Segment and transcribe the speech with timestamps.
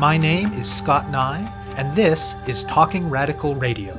[0.00, 3.92] My name is Scott Neigh, and this is Talking Radical Radio.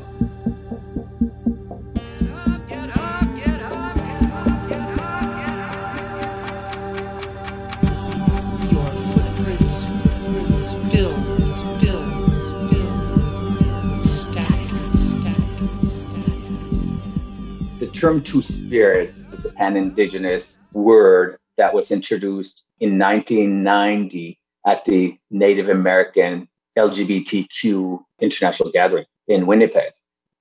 [17.78, 25.18] The term two spirit is an indigenous word that was introduced in 1990 at the
[25.30, 26.48] Native American
[26.78, 29.94] LGBTQ International Gathering in Winnipeg.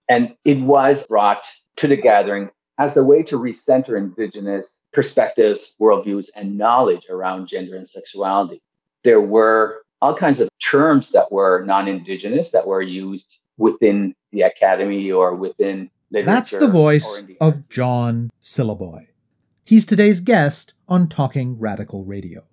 [0.08, 1.46] And it was brought
[1.76, 7.76] to the gathering as a way to recenter Indigenous perspectives, worldviews, and knowledge around gender
[7.76, 8.60] and sexuality.
[9.04, 14.42] There were all kinds of terms that were non Indigenous that were used within the
[14.42, 16.32] academy or within literature.
[16.32, 19.08] That's the voice the of John Syliboy.
[19.64, 22.44] He's today's guest on Talking Radical Radio.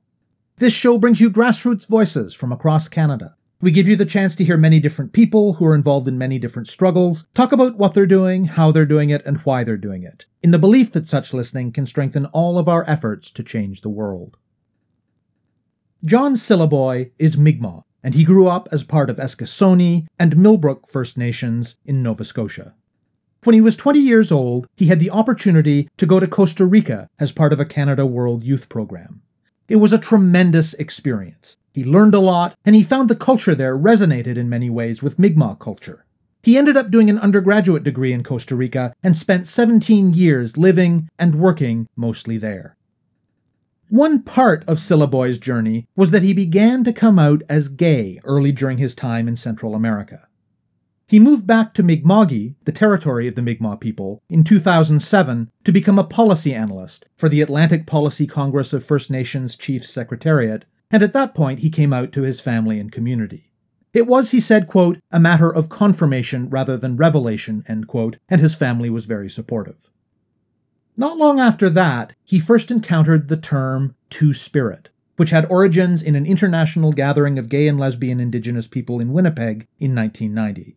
[0.60, 3.36] This show brings you grassroots voices from across Canada.
[3.62, 6.40] We give you the chance to hear many different people who are involved in many
[6.40, 10.02] different struggles, talk about what they're doing, how they're doing it, and why they're doing
[10.02, 13.82] it, in the belief that such listening can strengthen all of our efforts to change
[13.82, 14.40] the world.
[16.04, 21.20] John Syliboy is Mi'kmaq, and he grew up as part of Eskasoni and Millbrook First
[21.20, 22.74] Nations in Nova Scotia.
[23.44, 27.08] When he was 20 years old, he had the opportunity to go to Costa Rica
[27.20, 29.22] as part of a Canada World Youth Program.
[29.68, 31.58] It was a tremendous experience.
[31.74, 35.20] He learned a lot, and he found the culture there resonated in many ways with
[35.20, 36.06] Mi'kmaq culture.
[36.42, 41.10] He ended up doing an undergraduate degree in Costa Rica and spent 17 years living
[41.20, 42.78] and working mostly there.
[43.90, 48.52] One part of Syliboy's journey was that he began to come out as gay early
[48.52, 50.28] during his time in Central America.
[51.10, 55.98] He moved back to Mi'kma'ki, the territory of the Mi'kmaq people, in 2007 to become
[55.98, 61.14] a policy analyst for the Atlantic Policy Congress of First Nations Chiefs Secretariat, and at
[61.14, 63.54] that point he came out to his family and community.
[63.94, 68.42] It was, he said, quote, a matter of confirmation rather than revelation, end quote, and
[68.42, 69.90] his family was very supportive.
[70.98, 76.18] Not long after that, he first encountered the term Two Spirit, which had origins in
[76.18, 80.76] an international gathering of gay and lesbian indigenous people in Winnipeg in 1990.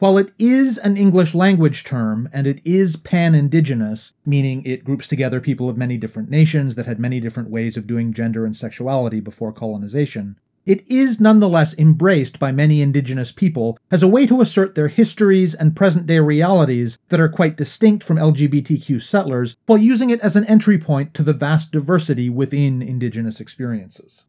[0.00, 5.06] While it is an English language term and it is pan indigenous, meaning it groups
[5.06, 8.56] together people of many different nations that had many different ways of doing gender and
[8.56, 14.40] sexuality before colonization, it is nonetheless embraced by many indigenous people as a way to
[14.40, 19.78] assert their histories and present day realities that are quite distinct from LGBTQ settlers, while
[19.78, 24.24] using it as an entry point to the vast diversity within indigenous experiences.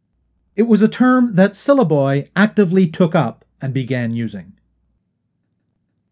[0.58, 4.58] It was a term that Syliboy actively took up and began using.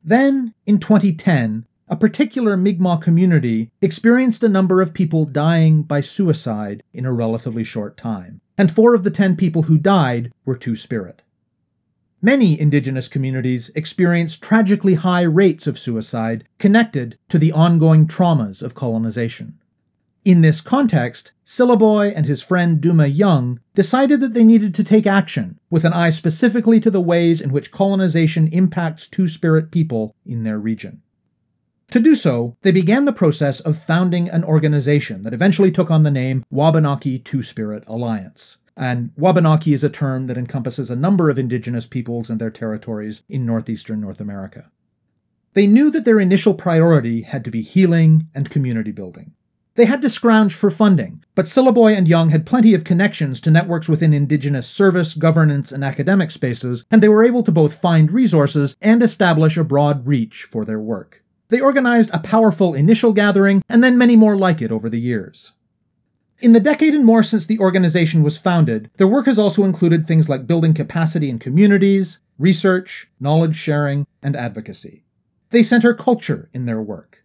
[0.03, 6.83] Then, in 2010, a particular Mi'kmaq community experienced a number of people dying by suicide
[6.93, 10.75] in a relatively short time, and four of the ten people who died were Two
[10.75, 11.23] Spirit.
[12.21, 18.75] Many indigenous communities experience tragically high rates of suicide connected to the ongoing traumas of
[18.75, 19.58] colonization.
[20.25, 25.07] In this context, Syliboy and his friend Tuma Young decided that they needed to take
[25.07, 30.13] action, with an eye specifically to the ways in which colonization impacts Two Spirit people
[30.25, 31.01] in their region.
[31.91, 36.03] To do so, they began the process of founding an organization that eventually took on
[36.03, 38.57] the name Wabanaki Two Spirit Alliance.
[38.75, 43.23] And Wabanaki is a term that encompasses a number of indigenous peoples and their territories
[43.27, 44.69] in northeastern North America.
[45.53, 49.33] They knew that their initial priority had to be healing and community building.
[49.79, 53.49] They had to scrounge for funding, but Syliboy and Young had plenty of connections to
[53.49, 58.11] networks within Indigenous service, governance, and academic spaces, and they were able to both find
[58.11, 61.23] resources and establish a broad reach for their work.
[61.47, 65.53] They organized a powerful initial gathering, and then many more like it over the years.
[66.41, 70.05] In the decade and more since the organization was founded, their work has also included
[70.05, 75.05] things like building capacity in communities, research, knowledge sharing, and advocacy.
[75.51, 77.18] They center culture in their work.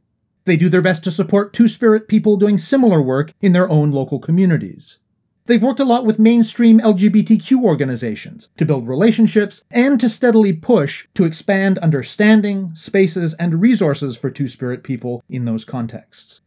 [0.44, 3.92] They do their best to support Two Spirit people doing similar work in their own
[3.92, 4.98] local communities.
[5.46, 11.06] They've worked a lot with mainstream LGBTQ organizations to build relationships and to steadily push
[11.14, 16.40] to expand understanding, spaces, and resources for Two Spirit people in those contexts.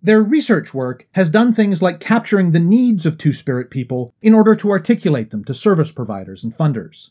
[0.00, 4.34] Their research work has done things like capturing the needs of Two Spirit people in
[4.34, 7.10] order to articulate them to service providers and funders.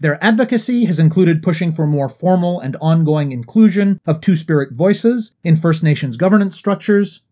[0.00, 5.32] Their advocacy has included pushing for more formal and ongoing inclusion of Two Spirit voices
[5.42, 7.22] in First Nations governance structures.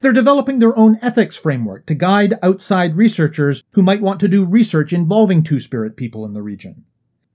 [0.00, 4.44] They're developing their own ethics framework to guide outside researchers who might want to do
[4.44, 6.84] research involving Two Spirit people in the region.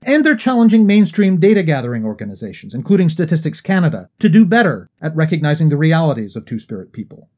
[0.02, 5.68] And they're challenging mainstream data gathering organizations, including Statistics Canada, to do better at recognizing
[5.68, 7.28] the realities of Two Spirit people.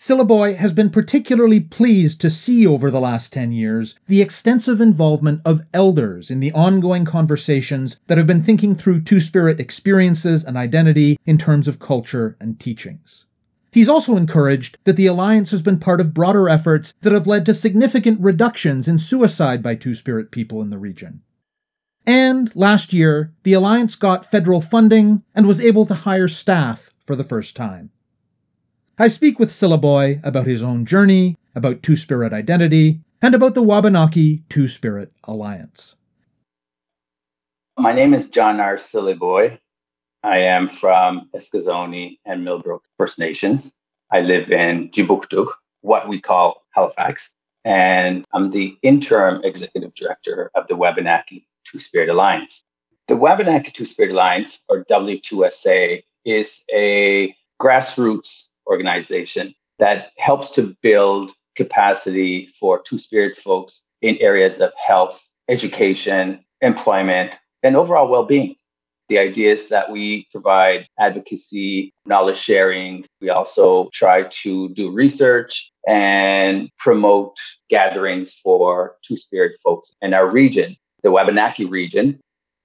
[0.00, 5.42] Syliboy has been particularly pleased to see over the last 10 years the extensive involvement
[5.44, 10.56] of elders in the ongoing conversations that have been thinking through Two Spirit experiences and
[10.56, 13.26] identity in terms of culture and teachings.
[13.72, 17.44] He's also encouraged that the Alliance has been part of broader efforts that have led
[17.44, 21.20] to significant reductions in suicide by Two Spirit people in the region.
[22.06, 27.14] And last year, the Alliance got federal funding and was able to hire staff for
[27.14, 27.90] the first time.
[29.00, 33.62] I speak with Syliboy about his own journey, about Two Spirit identity, and about the
[33.62, 35.96] Wabanaki Two Spirit Alliance.
[37.78, 38.76] My name is John R.
[38.76, 39.58] Syliboy.
[40.22, 43.72] I am from Eskasoni and Millbrook First Nations.
[44.12, 45.46] I live in Kjipuktuk,
[45.80, 47.30] what we call Halifax,
[47.64, 52.62] and I'm the interim executive director of the Wabanaki Two Spirit Alliance.
[53.08, 61.32] The Wabanaki Two Spirit Alliance, or W2SA, is a grassroots organization that helps to build
[61.56, 67.32] capacity for two spirit folks in areas of health, education, employment,
[67.62, 68.54] and overall well being.
[69.08, 73.04] The idea is that we provide advocacy, knowledge sharing.
[73.20, 77.36] We also try to do research and promote
[77.68, 82.20] gatherings for two spirit folks in our region, the Wabanaki region,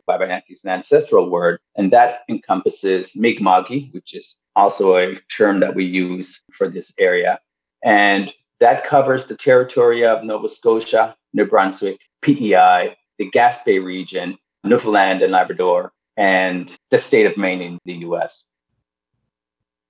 [0.07, 5.75] Wabanaki is an ancestral word, and that encompasses Mi'kma'ki, which is also a term that
[5.75, 7.39] we use for this area.
[7.83, 15.21] And that covers the territory of Nova Scotia, New Brunswick, PEI, the Gaspé region, Newfoundland
[15.21, 18.45] and Labrador, and the state of Maine in the US.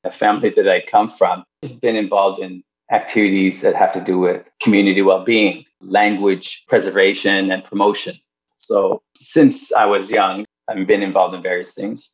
[0.04, 4.20] The family that I come from has been involved in activities that have to do
[4.20, 8.16] with community well being, language preservation, and promotion.
[8.58, 12.10] So since I was young, I've been involved in various things.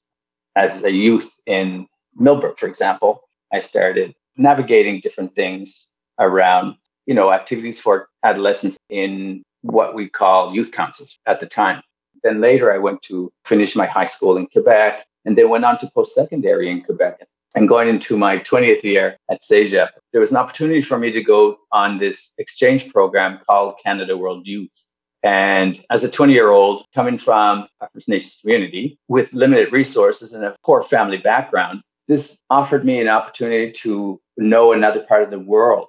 [0.56, 3.22] As a youth in Millbrook, for example,
[3.54, 5.88] I started navigating different things
[6.20, 11.82] around, you know, activities for adolescents in what we call youth councils at the time.
[12.24, 15.78] Then later I went to finish my high school in Quebec and then went on
[15.80, 17.26] to post-secondary in Quebec.
[17.56, 21.22] And going into my 20th year at CEGEP, there was an opportunity for me to
[21.22, 24.86] go on this exchange program called Canada World Youth.
[25.24, 30.34] And as a 20 year old coming from a First Nations community with limited resources
[30.34, 35.32] and a poor family background, this offered me an opportunity to know another part of
[35.32, 35.88] the world.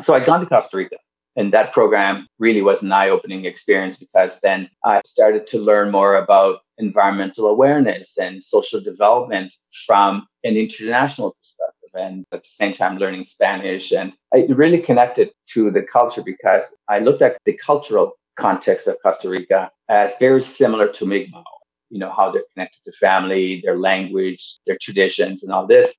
[0.00, 0.96] So I'd gone to Costa Rica.
[1.36, 5.90] And that program really was an eye opening experience because then I started to learn
[5.90, 9.52] more about environmental awareness and social development
[9.86, 11.90] from an international perspective.
[11.94, 13.92] And at the same time, learning Spanish.
[13.92, 18.96] And I really connected to the culture because I looked at the cultural context of
[19.02, 21.44] Costa Rica as very similar to Mi'kmaq.
[21.90, 25.96] You know, how they're connected to family, their language, their traditions, and all this.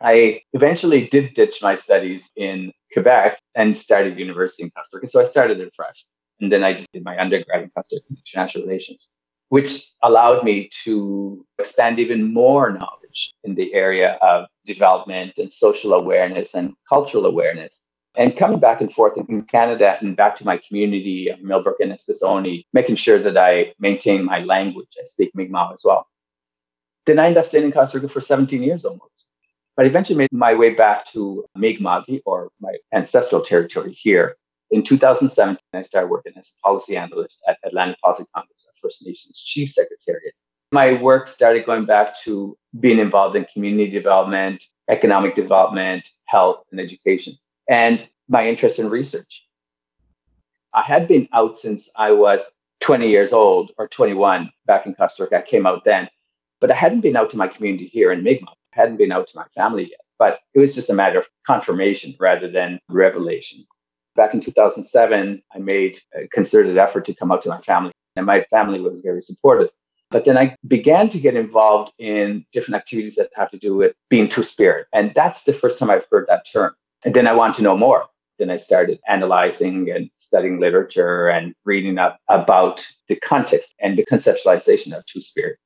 [0.00, 5.06] I eventually did ditch my studies in Quebec and started university in Costa Rica.
[5.06, 6.04] So I started it fresh.
[6.40, 9.08] And then I just did my undergrad in Costa Rica in international relations,
[9.48, 15.92] which allowed me to expand even more knowledge in the area of development and social
[15.94, 17.82] awareness and cultural awareness
[18.14, 21.92] and coming back and forth in Canada and back to my community of Millbrook and
[21.92, 24.88] Eskasoni, making sure that I maintain my language.
[25.00, 26.06] I speak Mi'kmaq as well.
[27.06, 29.26] Then I ended up staying in Costa Rica for 17 years almost.
[29.76, 34.36] But I eventually made my way back to Mi'kmaq or my ancestral territory here.
[34.70, 39.38] In 2017, I started working as a policy analyst at Atlantic Policy Congress, First Nations
[39.38, 40.34] Chief Secretariat.
[40.70, 46.80] My work started going back to being involved in community development, economic development, health, and
[46.80, 47.34] education
[47.68, 49.46] and my interest in research.
[50.74, 52.40] I had been out since I was
[52.80, 55.38] 20 years old or 21 back in Costa Rica.
[55.38, 56.08] I came out then,
[56.60, 58.54] but I hadn't been out to my community here in Mi'kmaq.
[58.74, 61.28] I hadn't been out to my family yet, but it was just a matter of
[61.46, 63.66] confirmation rather than revelation.
[64.16, 68.26] Back in 2007, I made a concerted effort to come out to my family, and
[68.26, 69.70] my family was very supportive.
[70.10, 73.94] But then I began to get involved in different activities that have to do with
[74.10, 74.86] being two spirit.
[74.92, 76.74] And that's the first time I've heard that term.
[77.04, 78.04] And then I want to know more.
[78.42, 84.04] Then I started analyzing and studying literature and reading up about the context and the
[84.04, 85.58] conceptualization of Two Spirit.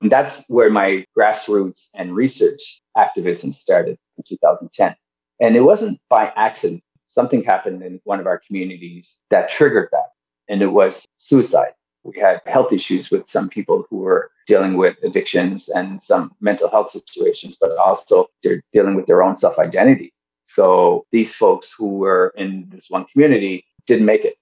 [0.00, 4.94] And that's where my grassroots and research activism started in 2010.
[5.40, 6.84] And it wasn't by accident.
[7.06, 10.10] Something happened in one of our communities that triggered that.
[10.48, 11.72] And it was suicide.
[12.04, 16.70] We had health issues with some people who were dealing with addictions and some mental
[16.70, 20.12] health situations, but also they're dealing with their own self identity.
[20.44, 24.36] So these folks who were in this one community didn't make it.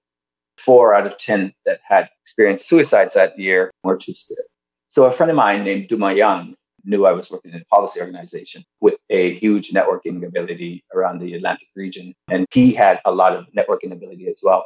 [0.57, 4.47] Four out of 10 that had experienced suicides that year were two spirit.
[4.89, 8.01] So a friend of mine named Tuma Young knew I was working in a policy
[8.01, 12.15] organization with a huge networking ability around the Atlantic region.
[12.29, 14.65] And he had a lot of networking ability as well.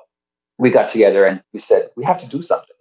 [0.59, 2.77] We got together and we said, we have to do something.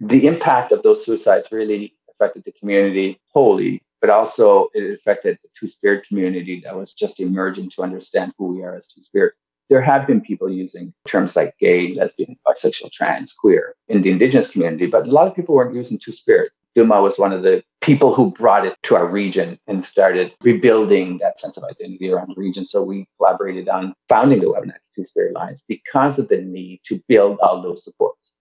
[0.00, 5.48] The impact of those suicides really affected the community wholly, but also it affected the
[5.58, 9.34] Two Spirit community that was just emerging to understand who we are as Two Spirit.
[9.68, 14.48] There have been people using terms like gay, lesbian, bisexual, trans, queer in the indigenous
[14.48, 16.52] community, but a lot of people weren't using Two Spirit.
[16.76, 21.18] Tuma was one of the people who brought it to our region and started rebuilding
[21.18, 22.64] that sense of identity around the region.
[22.66, 27.00] So we collaborated on founding the Wabanaki Two Spirit Alliance because of the need to
[27.08, 28.34] build all those supports.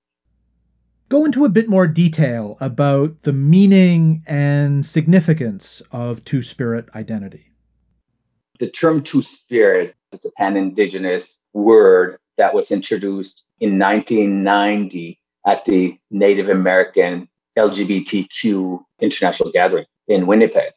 [1.07, 7.51] Go into a bit more detail about the meaning and significance of Two Spirit identity.
[8.57, 15.63] The term Two Spirit is a pan Indigenous word that was introduced in 1990 at
[15.65, 20.73] the Native American LGBTQ international gathering in Winnipeg.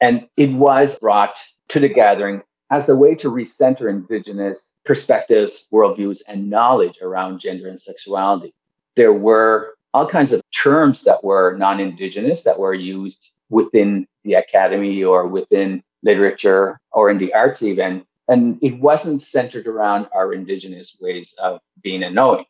[0.00, 6.22] And it was brought to the gathering as a way to recenter Indigenous perspectives, worldviews,
[6.26, 8.54] and knowledge around gender and sexuality.
[8.96, 14.34] There were all kinds of terms that were non Indigenous that were used within the
[14.34, 18.04] academy or within literature or in the arts, even.
[18.28, 22.44] And it wasn't centered around our Indigenous ways of being and knowing.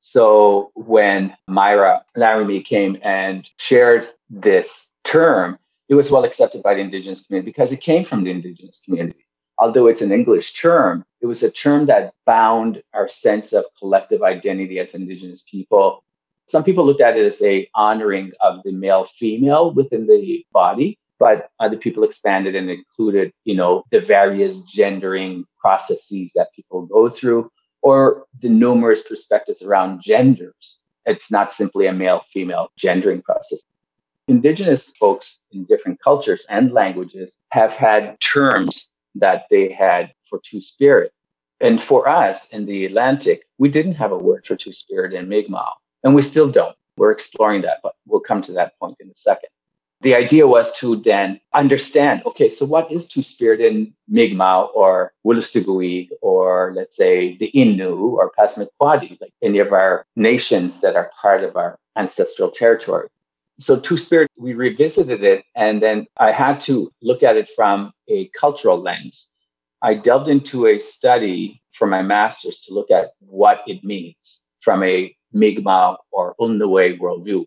[0.00, 6.80] So when Myra Laramee came and shared this term, it was well accepted by the
[6.80, 9.24] Indigenous community because it came from the Indigenous community.
[9.58, 14.22] Although it's an English term, it was a term that bound our sense of collective
[14.22, 16.04] identity as Indigenous people.
[16.46, 20.98] Some people looked at it as a honoring of the male female within the body,
[21.18, 27.08] but other people expanded and included, you know, the various gendering processes that people go
[27.08, 27.50] through
[27.82, 30.80] or the numerous perspectives around genders.
[31.04, 33.64] It's not simply a male female gendering process.
[34.28, 40.60] Indigenous folks in different cultures and languages have had terms that they had for two
[40.60, 41.12] spirit.
[41.60, 45.28] And for us in the Atlantic, we didn't have a word for two spirit in
[45.28, 45.74] Mi'kmaq,
[46.04, 46.76] and we still don't.
[46.96, 49.50] We're exploring that, but we'll come to that point in a second
[50.00, 55.12] the idea was to then understand okay so what is two spirit in mi'kmaq or
[55.26, 61.10] wolastoqiyik or let's say the innu or passamaquoddy like any of our nations that are
[61.20, 63.08] part of our ancestral territory
[63.58, 67.92] so two spirit we revisited it and then i had to look at it from
[68.08, 69.30] a cultural lens
[69.82, 74.82] i delved into a study for my master's to look at what it means from
[74.82, 77.44] a mi'kmaq or Ulnuwe worldview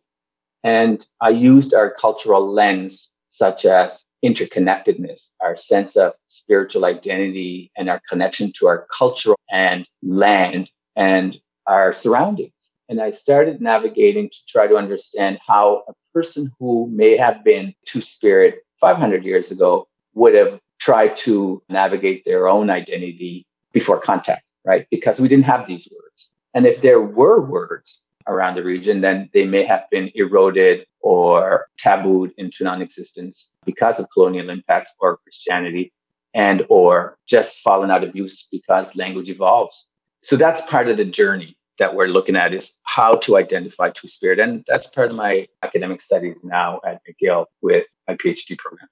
[0.64, 7.90] and I used our cultural lens, such as interconnectedness, our sense of spiritual identity, and
[7.90, 12.71] our connection to our culture and land and our surroundings.
[12.92, 17.74] And I started navigating to try to understand how a person who may have been
[17.86, 24.46] two spirit 500 years ago would have tried to navigate their own identity before contact,
[24.66, 24.86] right?
[24.92, 26.32] Because we didn't have these words.
[26.54, 31.68] And if there were words, around the region, then they may have been eroded or
[31.78, 35.94] tabooed into non-existence because of colonial impacts or Christianity
[36.34, 39.88] and or just fallen out of use because language evolves.
[40.22, 44.08] So that's part of the journey that we're looking at is how to identify two
[44.08, 44.40] spirit.
[44.40, 48.88] And that's part of my academic studies now at McGill with my PhD program.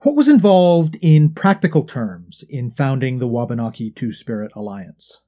[0.00, 5.20] What was involved in practical terms in founding the Wabanaki Two Spirit Alliance?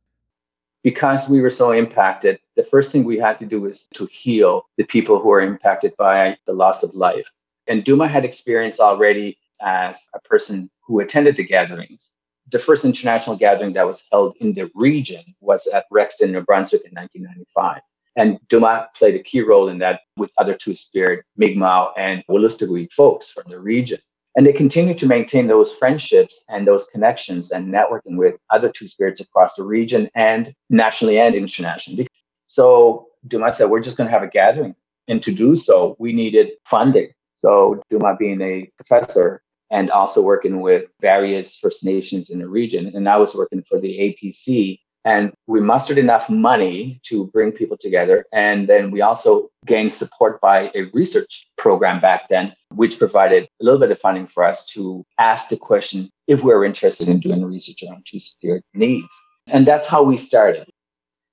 [0.84, 4.62] because we were so impacted, the first thing we had to do was to heal
[4.78, 7.28] the people who were impacted by the loss of life.
[7.66, 12.12] And Tuma had experience already as a person who attended the gatherings.
[12.50, 16.82] The first international gathering that was held in the region was at Rexton, New Brunswick
[16.84, 17.82] in 1995.
[18.16, 22.92] And Tuma played a key role in that with other Two Spirit, Mi'kmaq, and Wolastoqiyik
[22.92, 23.98] folks from the region.
[24.34, 28.88] And they continue to maintain those friendships and those connections and networking with other two
[28.88, 32.06] spirits across the region and nationally and internationally.
[32.46, 34.74] So Tuma said, we're just going to have a gathering.
[35.08, 37.10] And to do so, we needed funding.
[37.34, 42.92] So Tuma being a professor and also working with various First Nations in the region.
[42.94, 47.76] And I was working for the APC and we mustered enough money to bring people
[47.78, 48.26] together.
[48.32, 53.64] And then we also gained support by a research program back then, which provided a
[53.64, 57.20] little bit of funding for us to ask the question if we we're interested in
[57.20, 59.08] doing research around two spirit needs.
[59.46, 60.68] And that's how we started.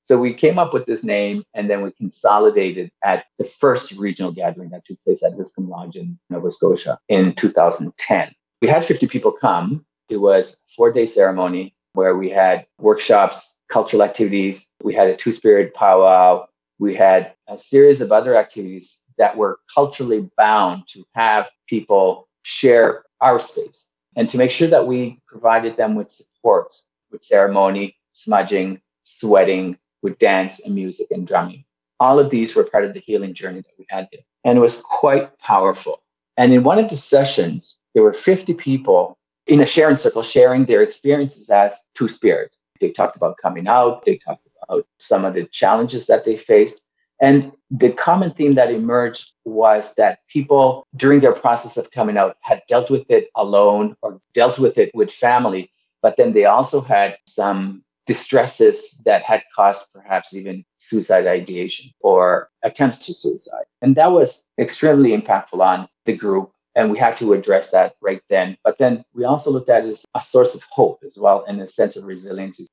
[0.05, 4.31] So we came up with this name and then we consolidated at the first regional
[4.31, 8.31] gathering that took place at Liscombe Lodge in Nova Scotia in 2010.
[8.61, 9.83] We had 50 people come.
[10.09, 14.67] It was a four day ceremony where we had workshops cultural activities.
[14.83, 16.45] We had a two spirit powwow.
[16.77, 23.05] We had a series of other activities that were culturally bound to have people share
[23.21, 23.91] our space.
[24.15, 30.19] and to make sure that we provided them with supports with ceremony, smudging, sweating, with
[30.19, 31.65] dance and music and drumming.
[31.99, 34.07] All of these were part of the healing journey that we had.
[34.43, 36.03] And it was quite powerful.
[36.37, 40.65] And in one of the sessions, there were 50 people in a sharing circle sharing
[40.65, 42.59] their experiences as two spirits.
[42.79, 46.81] They talked about coming out, they talked about some of the challenges that they faced.
[47.19, 52.37] And the common theme that emerged was that people during their process of coming out
[52.41, 55.71] had dealt with it alone or dealt with it with family,
[56.01, 62.49] but then they also had some distresses that had caused perhaps even suicide ideation or
[62.63, 63.65] attempts to suicide.
[63.81, 66.51] And that was extremely impactful on the group.
[66.75, 68.57] And we had to address that right then.
[68.63, 71.61] But then we also looked at it as a source of hope as well and
[71.61, 72.67] a sense of resiliency.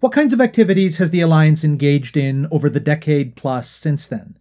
[0.00, 4.36] What kinds of activities has the Alliance engaged in over the decade plus since then?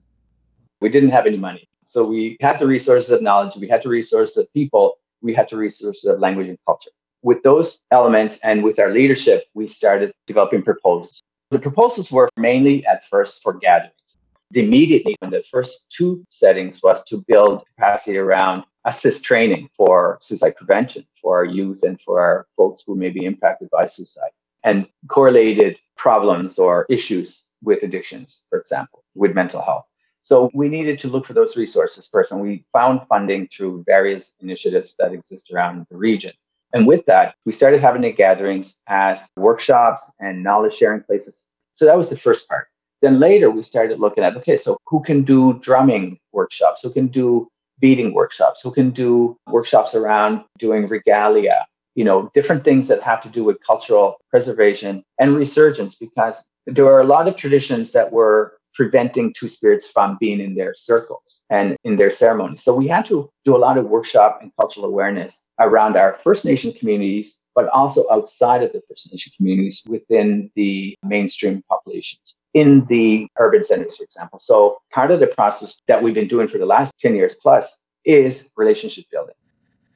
[0.81, 1.67] We didn't have any money.
[1.83, 5.47] So we had the resources of knowledge, we had the resources of people, we had
[5.49, 6.89] the resources of language and culture.
[7.25, 11.23] With those elements and with our leadership, we started developing proposals.
[11.49, 14.17] The proposals were mainly at first for gatherings.
[14.51, 19.69] The immediate need in the first two settings was to build capacity around ASIST training
[19.75, 23.87] for suicide prevention for our youth and for our folks who may be impacted by
[23.87, 24.29] suicide
[24.63, 29.85] and correlated problems or issues with addictions, for example, with mental health.
[30.21, 34.33] So we needed to look for those resources first, and we found funding through various
[34.41, 36.33] initiatives that exist around the region.
[36.75, 41.47] And with that, we started having the gatherings as workshops and knowledge sharing places.
[41.73, 42.67] So that was the first part.
[43.01, 46.81] Then later, we started looking at okay, so who can do drumming workshops?
[46.83, 47.47] Who can do
[47.79, 48.59] beading workshops?
[48.61, 51.65] Who can do workshops around doing regalia?
[51.95, 56.85] You know, different things that have to do with cultural preservation and resurgence, because there
[56.87, 61.43] are a lot of traditions that were preventing two spirits from being in their circles
[61.49, 62.61] and in their ceremonies.
[62.61, 66.45] So we had to do a lot of workshop and cultural awareness around our First
[66.45, 72.85] Nation communities, but also outside of the First Nation communities within the mainstream populations in
[72.87, 74.39] the urban centers, for example.
[74.39, 77.77] So part of the process that we've been doing for the last 10 years plus
[78.03, 79.35] is relationship building.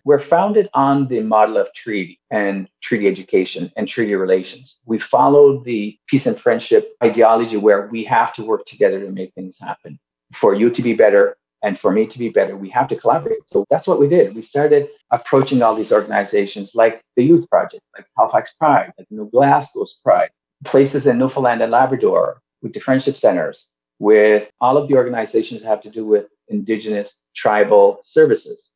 [0.09, 4.79] We're founded on the model of treaty and treaty education and treaty relations.
[4.87, 9.35] We follow the peace and friendship ideology where we have to work together to make
[9.35, 9.99] things happen.
[10.33, 13.47] For you to be better and for me to be better, we have to collaborate.
[13.51, 14.33] So that's what we did.
[14.33, 19.29] We started approaching all these organizations like the Youth Project, like Halifax Pride, like New
[19.29, 20.31] Glasgow's Pride,
[20.65, 23.67] places in Newfoundland and Labrador with the friendship centers,
[23.99, 28.71] with all of the organizations that have to do with Indigenous tribal services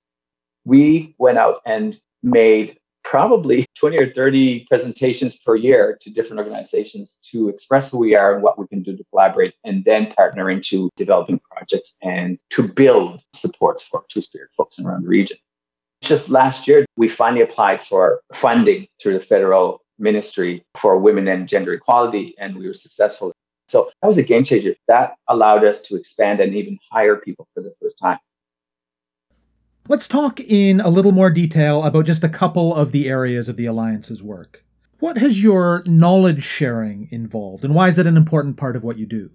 [0.65, 7.17] we went out and made probably 20 or 30 presentations per year to different organizations
[7.31, 10.49] to express who we are and what we can do to collaborate and then partner
[10.49, 15.37] into developing projects and to build supports for two spirit folks around the region.
[16.01, 21.47] Just last year we finally applied for funding through the federal ministry for women and
[21.47, 23.31] gender equality and we were successful.
[23.69, 24.75] So that was a game changer.
[24.87, 28.19] That allowed us to expand and even hire people for the first time
[29.89, 33.57] Let's talk in a little more detail about just a couple of the areas of
[33.57, 34.63] the Alliance's work.
[34.99, 38.97] What has your knowledge sharing involved, and why is it an important part of what
[38.97, 39.31] you do?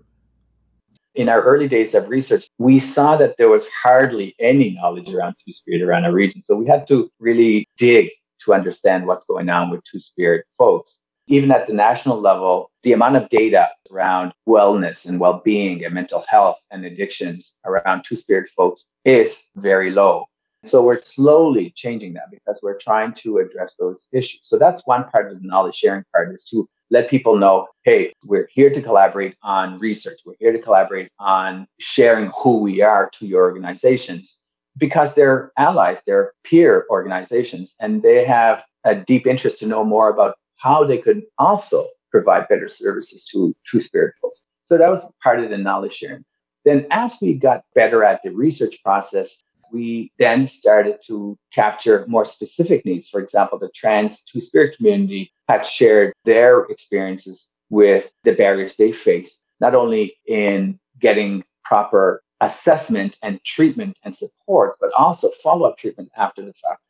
[1.14, 5.34] In our early days of research, we saw that there was hardly any knowledge around
[5.44, 6.40] Two Spirit around our region.
[6.40, 8.08] So we had to really dig
[8.46, 11.02] to understand what's going on with Two Spirit folks.
[11.26, 15.92] Even at the national level, the amount of data around wellness and well being and
[15.92, 20.24] mental health and addictions around Two Spirit folks is very low.
[20.64, 24.40] So we're slowly changing that because we're trying to address those issues.
[24.42, 28.12] So that's one part of the knowledge sharing part is to let people know, hey,
[28.24, 30.20] we're here to collaborate on research.
[30.26, 34.40] We're here to collaborate on sharing who we are to your organizations
[34.78, 40.08] because they're allies, they're peer organizations, and they have a deep interest to know more
[40.08, 44.44] about how they could also provide better services to two spirit folks.
[44.64, 46.24] So that was part of the knowledge sharing.
[46.64, 49.42] Then, as we got better at the research process,
[49.72, 53.08] we then started to capture more specific needs.
[53.08, 58.92] For example, the trans two spirit community had shared their experiences with the barriers they
[58.92, 65.76] face, not only in getting proper assessment and treatment and support, but also follow up
[65.76, 66.80] treatment after the fact.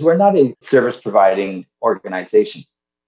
[0.00, 2.62] We're not a service providing organization.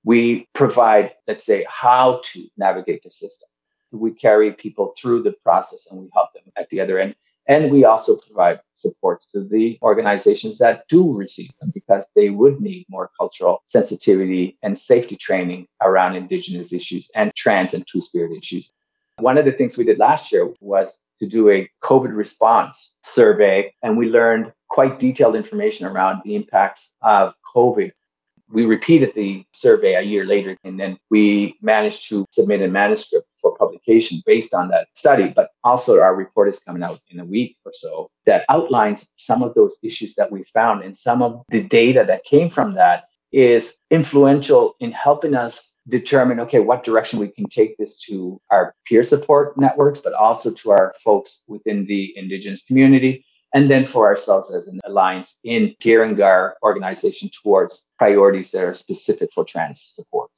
[0.04, 3.48] We provide, let's say, how to navigate the system.
[3.92, 7.14] We carry people through the process and we help them at the other end.
[7.50, 12.60] And we also provide supports to the organizations that do receive them because they would
[12.60, 18.30] need more cultural sensitivity and safety training around Indigenous issues and trans and two spirit
[18.38, 18.72] issues.
[19.18, 23.74] One of the things we did last year was to do a COVID response survey,
[23.82, 27.90] and we learned quite detailed information around the impacts of COVID.
[28.52, 33.26] We repeated the survey a year later, and then we managed to submit a manuscript
[33.40, 35.32] for publication based on that study.
[35.34, 39.42] But also, our report is coming out in a week or so that outlines some
[39.42, 43.04] of those issues that we found, and some of the data that came from that
[43.32, 48.74] is influential in helping us determine okay what direction we can take this to our
[48.86, 54.06] peer support networks but also to our folks within the indigenous community and then for
[54.06, 59.80] ourselves as an alliance in gearing our organization towards priorities that are specific for trans
[59.80, 60.30] support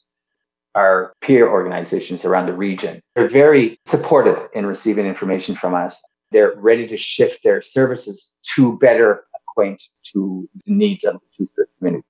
[0.75, 6.55] our peer organizations around the region are very supportive in receiving information from us they're
[6.57, 12.07] ready to shift their services to better acquaint to the needs of the two-spirit community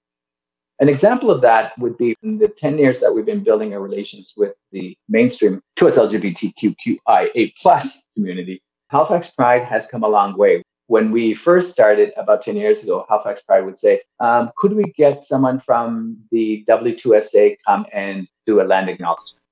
[0.83, 3.81] an example of that would be in the 10 years that we've been building our
[3.81, 8.61] relations with the mainstream 2S LGBTQIA plus community.
[8.89, 10.62] Halifax Pride has come a long way.
[10.93, 14.85] When we first started about 10 years ago, Halifax Pride would say, um, could we
[14.95, 19.43] get someone from the W2SA come and do a land acknowledgement?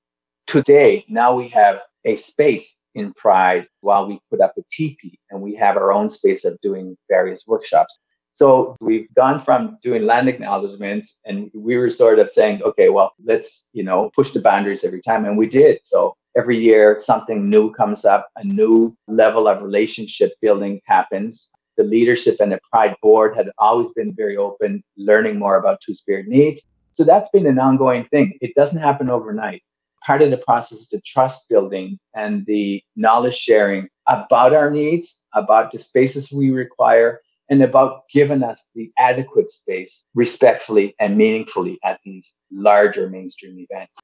[0.47, 5.41] Today, now we have a space in Pride while we put up a teepee and
[5.41, 7.99] we have our own space of doing various workshops.
[8.33, 13.15] So we've gone from doing land acknowledgements and we were sort of saying, okay, well,
[13.25, 15.25] let's, you know, push the boundaries every time.
[15.25, 15.81] And we did.
[15.85, 21.51] So every year something new comes up, a new level of relationship building happens.
[21.77, 25.95] The leadership and the Pride board had always been very open, learning more about Two
[25.95, 26.63] Spirit needs.
[26.93, 28.37] So that's been an ongoing thing.
[28.41, 29.63] It doesn't happen overnight.
[30.05, 35.23] Part of the process is the trust building and the knowledge sharing about our needs,
[35.35, 41.79] about the spaces we require, and about giving us the adequate space respectfully and meaningfully
[41.85, 44.00] at these larger mainstream events.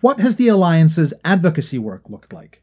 [0.00, 2.62] What has the Alliance's advocacy work looked like?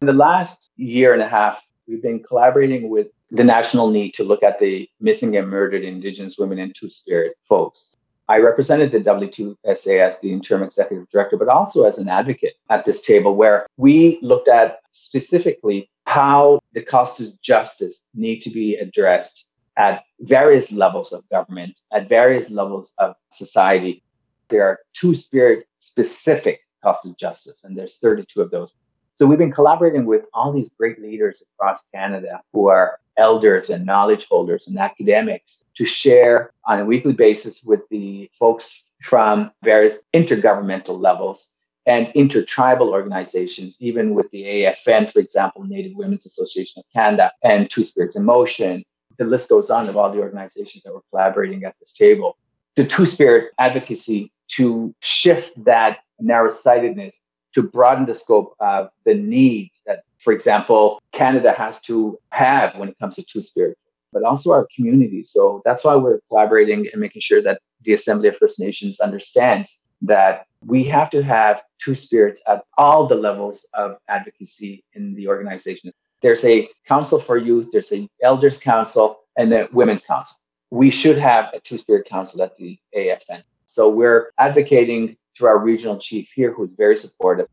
[0.00, 4.24] In the last year and a half, we've been collaborating with the national need to
[4.24, 7.96] look at the missing and murdered Indigenous women and Two Spirit folks.
[8.28, 12.86] I represented the W2SA as the interim executive director, but also as an advocate at
[12.86, 18.76] this table where we looked at specifically how the calls of justice need to be
[18.76, 24.02] addressed at various levels of government, at various levels of society.
[24.48, 28.74] There are two spirit specific calls of justice, and there's 32 of those.
[29.14, 33.86] So we've been collaborating with all these great leaders across Canada who are elders and
[33.86, 39.98] knowledge holders and academics to share on a weekly basis with the folks from various
[40.14, 41.48] intergovernmental levels
[41.86, 47.70] and intertribal organizations, even with the AFN, for example, Native Women's Association of Canada, and
[47.70, 48.84] Two Spirits in Motion.
[49.18, 52.36] The list goes on of all the organizations that were collaborating at this table.
[52.74, 57.20] The Two Spirit advocacy to shift that narrow sightedness
[57.54, 62.88] to broaden the scope of the needs that, for example, Canada has to have when
[62.88, 63.78] it comes to Two Spirit,
[64.12, 65.22] but also our community.
[65.22, 69.82] So that's why we're collaborating and making sure that the Assembly of First Nations understands
[70.02, 75.28] that we have to have two spirits at all the levels of advocacy in the
[75.28, 75.92] organization.
[76.22, 80.36] There's a council for youth, there's a elders council, and a women's council.
[80.70, 83.42] We should have a two spirit council at the AFN.
[83.66, 87.46] So we're advocating through our regional chief here, who's very supportive.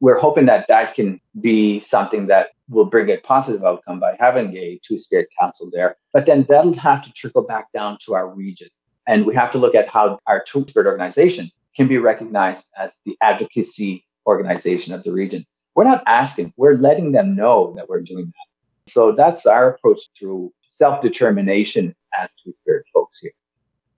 [0.00, 4.56] We're hoping that that can be something that will bring a positive outcome by having
[4.56, 5.96] a two spirit council there.
[6.12, 8.68] But then that'll have to trickle back down to our region.
[9.06, 12.92] And we have to look at how our two spirit organization can be recognized as
[13.04, 15.44] the advocacy organization of the region.
[15.74, 18.92] We're not asking, we're letting them know that we're doing that.
[18.92, 23.32] So that's our approach through self determination as two spirit folks here.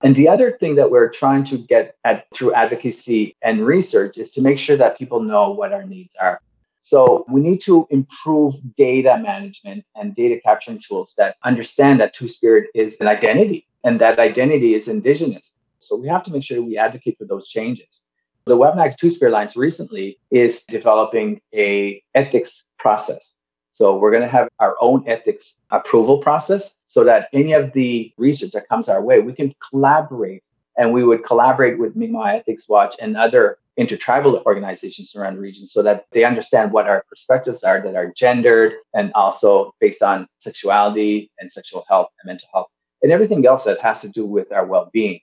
[0.05, 4.29] And the other thing that we're trying to get at through advocacy and research is
[4.31, 6.39] to make sure that people know what our needs are.
[6.79, 12.27] So we need to improve data management and data capturing tools that understand that Two
[12.27, 16.61] Spirit is an identity and that identity is indigenous so we have to make sure
[16.61, 18.03] we advocate for those changes.
[18.45, 23.35] The Wabanaki Two Spirit Alliance recently is developing a ethics process.
[23.75, 28.13] So we're going to have our own ethics approval process so that any of the
[28.17, 30.43] research that comes our way, we can collaborate.
[30.77, 35.67] And we would collaborate with Mi'kmaq Ethics Watch and other intertribal organizations around the region
[35.67, 40.25] so that they understand what our perspectives are that are gendered and also based on
[40.37, 42.67] sexuality and sexual health and mental health
[43.03, 45.19] and everything else that has to do with our well-being.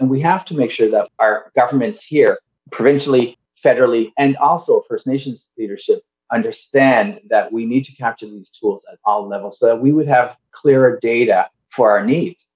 [0.00, 2.40] And we have to make sure that our governments here,
[2.72, 6.02] provincially, federally, and also First Nations leadership
[6.34, 10.08] understand that we need to capture these tools at all levels so that we would
[10.08, 12.46] have clearer data for our needs.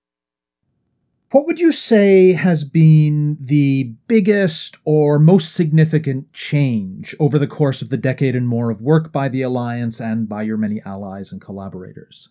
[1.31, 7.83] What would you say has been the biggest or most significant change over the course
[7.83, 11.31] of the decade and more of work by the Alliance and by your many allies
[11.31, 12.31] and collaborators?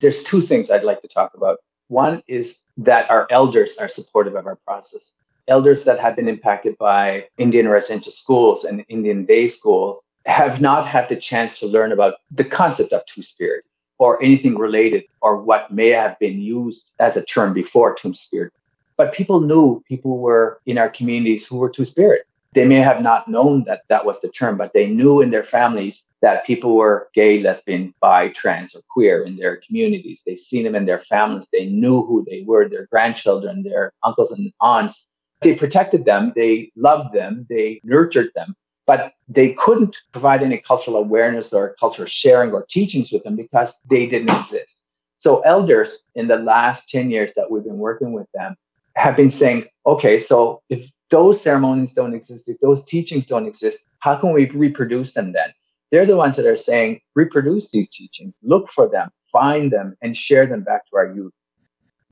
[0.00, 1.58] There's two things I'd like to talk about.
[1.86, 5.14] One is that our elders are supportive of our process.
[5.46, 10.86] Elders that have been impacted by Indian residential schools and Indian day schools have not
[10.86, 13.64] had the chance to learn about the concept of Two Spirit
[13.98, 18.52] or anything related or what may have been used as a term before Two Spirit.
[18.96, 22.26] But people knew people were in our communities who were Two Spirit.
[22.54, 25.42] They may have not known that that was the term, but they knew in their
[25.42, 30.22] families that people were gay, lesbian, bi, trans, or queer in their communities.
[30.24, 31.48] They've seen them in their families.
[31.52, 35.08] They knew who they were, their grandchildren, their uncles and aunts.
[35.42, 36.32] They protected them.
[36.36, 37.44] They loved them.
[37.50, 38.54] They nurtured them
[38.86, 43.80] but they couldn't provide any cultural awareness or cultural sharing or teachings with them because
[43.88, 44.82] they didn't exist.
[45.16, 48.56] So elders in the last 10 years that we've been working with them
[48.96, 53.86] have been saying, okay, so if those ceremonies don't exist, if those teachings don't exist,
[54.00, 55.52] how can we reproduce them then?
[55.90, 60.16] They're the ones that are saying, reproduce these teachings, look for them, find them, and
[60.16, 61.32] share them back to our youth.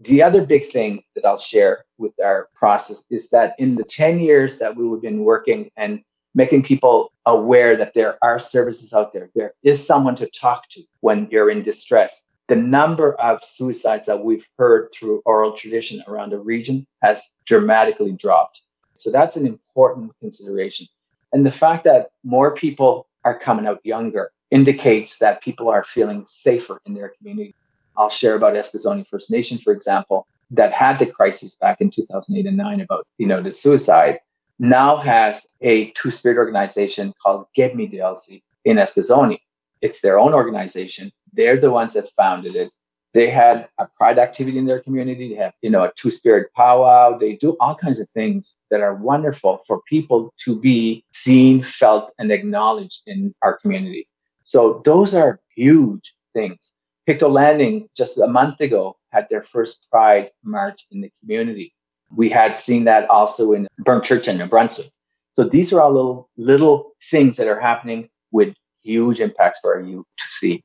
[0.00, 4.20] The other big thing that I'll share with our process is that in the 10
[4.20, 6.00] years that we've been working and
[6.34, 9.30] making people aware that there are services out there.
[9.34, 12.22] There is someone to talk to when you're in distress.
[12.48, 18.12] The number of suicides that we've heard through oral tradition around the region has dramatically
[18.12, 18.60] dropped.
[18.96, 20.86] So that's an important consideration.
[21.32, 26.24] And the fact that more people are coming out younger indicates that people are feeling
[26.26, 27.54] safer in their community.
[27.96, 32.46] I'll share about Eskasoni First Nation, for example, that had the crisis back in 2008
[32.46, 34.20] and 9 about, you know, the suicide
[34.58, 39.38] now has a two spirit organization called Get Me DLC in Eskasoni.
[39.80, 41.12] It's their own organization.
[41.32, 42.70] They're the ones that founded it.
[43.14, 45.28] They had a pride activity in their community.
[45.28, 47.18] They have, you know, a two spirit powwow.
[47.18, 52.12] They do all kinds of things that are wonderful for people to be seen, felt,
[52.18, 54.08] and acknowledged in our community.
[54.44, 56.74] So those are huge things.
[57.06, 61.74] Pictou Landing just a month ago had their first pride march in the community.
[62.16, 64.90] We had seen that also in Burnt Church in New Brunswick.
[65.32, 69.80] So these are all little little things that are happening with huge impacts for our
[69.80, 70.62] youth to see.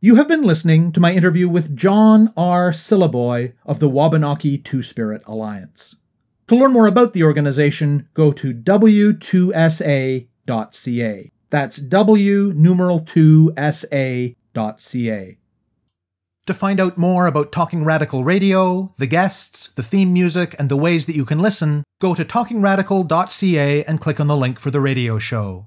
[0.00, 2.72] You have been listening to my interview with John R.
[2.72, 5.96] Syliboy of the Wabanaki Two Spirit Alliance.
[6.48, 10.26] To learn more about the organization, go to w2sa.ca.
[11.50, 14.36] That's W numeral 2sa.ca.
[16.46, 20.76] To find out more about Talking Radical Radio, the guests, the theme music, and the
[20.76, 24.80] ways that you can listen, go to talkingradical.ca and click on the link for the
[24.80, 25.66] radio show.